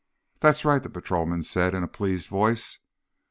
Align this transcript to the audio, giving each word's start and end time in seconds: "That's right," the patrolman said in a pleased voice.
"That's 0.39 0.65
right," 0.65 0.81
the 0.81 0.89
patrolman 0.89 1.43
said 1.43 1.75
in 1.75 1.83
a 1.83 1.87
pleased 1.87 2.27
voice. 2.27 2.79